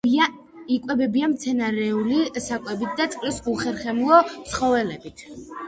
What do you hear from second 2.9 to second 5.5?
და წყლის უხერხემლო ცხოველებით.